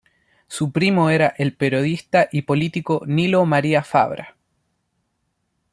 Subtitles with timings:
[0.47, 4.35] Su primo era el periodista y político Nilo María Fabra.